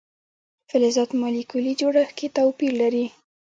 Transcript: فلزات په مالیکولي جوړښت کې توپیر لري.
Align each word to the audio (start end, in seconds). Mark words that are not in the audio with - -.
فلزات 0.69 1.09
په 1.13 1.17
مالیکولي 1.21 1.73
جوړښت 1.81 2.13
کې 2.17 2.27
توپیر 2.37 2.71
لري. 2.81 3.05